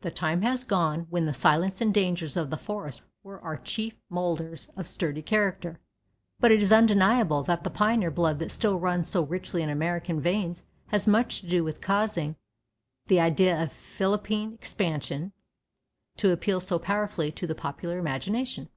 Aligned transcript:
The 0.00 0.10
time 0.10 0.40
has 0.40 0.64
gone 0.64 1.06
when 1.10 1.26
the 1.26 1.34
silence 1.34 1.82
and 1.82 1.92
dangers 1.92 2.38
of 2.38 2.48
the 2.48 2.56
forest 2.56 3.02
were 3.22 3.38
our 3.42 3.58
chief 3.58 3.92
molders 4.08 4.66
of 4.78 4.88
sturdy 4.88 5.20
character, 5.20 5.78
but 6.40 6.50
it 6.50 6.62
is 6.62 6.72
undeniable 6.72 7.42
that 7.42 7.64
the 7.64 7.68
pioneer 7.68 8.10
blood 8.10 8.38
that 8.38 8.50
still 8.50 8.78
runs 8.78 9.08
so 9.10 9.22
richly 9.26 9.60
in 9.60 9.68
American 9.68 10.22
veins 10.22 10.64
has 10.86 11.06
much 11.06 11.42
to 11.42 11.48
do 11.48 11.64
with 11.64 11.82
causing 11.82 12.36
the 13.08 13.20
idea 13.20 13.62
of 13.62 13.70
Philippine 13.70 14.54
expansion 14.54 15.32
to 16.16 16.32
appeal 16.32 16.60
so 16.60 16.78
powerfully 16.78 17.30
to 17.32 17.46
the 17.46 17.54
popular 17.54 17.98
imagination. 17.98 18.70